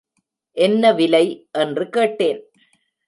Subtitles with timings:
[0.55, 1.25] என்னவிலை?
[1.51, 2.41] என்று கேட்டேன்.